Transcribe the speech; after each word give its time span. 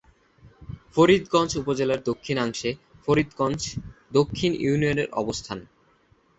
ফরিদগঞ্জ 0.93 1.51
উপজেলার 1.61 1.99
দক্ষিণাংশে 2.09 2.69
ফরিদগঞ্জ 3.05 3.61
দক্ষিণ 4.11 4.51
ইউনিয়নের 4.63 5.07
অবস্থান। 5.13 5.59